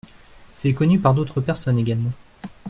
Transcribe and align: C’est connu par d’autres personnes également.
C’est 0.55 0.73
connu 0.73 0.97
par 0.97 1.13
d’autres 1.13 1.41
personnes 1.41 1.77
également. 1.77 2.09